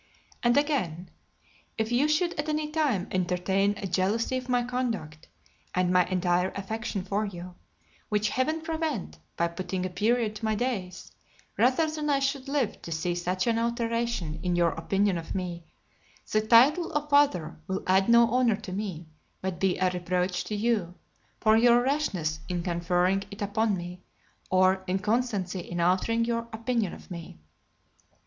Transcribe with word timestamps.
And 0.41 0.57
again: 0.57 1.11
"If 1.77 1.91
ye 1.91 2.07
should 2.07 2.33
at 2.39 2.49
any 2.49 2.71
time 2.71 3.07
entertain 3.11 3.75
a 3.77 3.85
jealousy 3.85 4.35
of 4.35 4.49
my 4.49 4.63
conduct, 4.63 5.27
and 5.75 5.93
my 5.93 6.07
entire 6.07 6.49
affection 6.55 7.03
for 7.03 7.23
you, 7.23 7.53
which 8.09 8.29
heaven 8.29 8.61
prevent 8.61 9.19
by 9.37 9.47
putting 9.47 9.85
a 9.85 9.91
period 9.91 10.35
to 10.37 10.45
my 10.45 10.55
days, 10.55 11.11
rather 11.55 11.87
than 11.87 12.09
I 12.09 12.17
should 12.17 12.47
live 12.47 12.81
to 12.81 12.91
see 12.91 13.13
such 13.13 13.45
an 13.45 13.59
alteration 13.59 14.39
in 14.41 14.55
your 14.55 14.71
opinion 14.71 15.19
of 15.19 15.35
me, 15.35 15.65
the 16.31 16.41
title 16.41 16.91
of 16.93 17.07
Father 17.07 17.59
will 17.67 17.83
add 17.85 18.09
no 18.09 18.27
honour 18.33 18.55
to 18.55 18.71
me, 18.73 19.05
but 19.39 19.59
be 19.59 19.77
a 19.77 19.91
reproach 19.91 20.43
to 20.45 20.55
you, 20.55 20.95
for 21.39 21.55
your 21.55 21.79
rashness 21.83 22.39
in 22.49 22.63
conferring 22.63 23.23
it 23.29 23.43
upon 23.43 23.77
me, 23.77 24.01
or 24.49 24.83
inconstancy 24.87 25.59
in 25.59 25.79
altering 25.79 26.25
your 26.25 26.47
opinion 26.51 26.91
of 26.91 27.11
me." 27.11 27.37